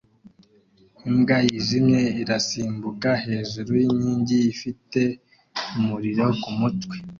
[1.09, 5.01] Imbwa yijimye irasimbuka hejuru yinkingi ifite
[5.77, 6.95] umuriro kumutwe